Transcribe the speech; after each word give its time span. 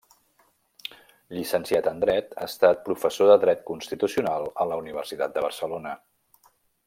Llicenciat 1.35 1.89
en 1.91 1.99
dret, 2.05 2.33
ha 2.39 2.47
estat 2.53 2.81
professor 2.89 3.31
de 3.33 3.37
dret 3.45 3.63
constitucional 3.71 4.49
a 4.65 4.69
la 4.71 4.81
Universitat 4.85 5.37
de 5.37 5.45
Barcelona. 5.49 5.95